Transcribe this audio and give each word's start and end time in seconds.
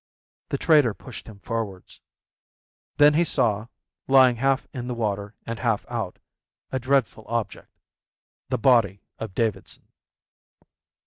The 0.49 0.57
trader 0.57 0.95
pushed 0.95 1.27
him 1.27 1.37
forwards. 1.41 2.01
Then 2.97 3.13
he 3.13 3.23
saw, 3.23 3.67
lying 4.07 4.37
half 4.37 4.65
in 4.73 4.87
the 4.87 4.95
water 4.95 5.35
and 5.45 5.59
half 5.59 5.85
out, 5.89 6.17
a 6.71 6.79
dreadful 6.79 7.23
object, 7.27 7.71
the 8.49 8.57
body 8.57 9.03
of 9.19 9.35
Davidson. 9.35 9.89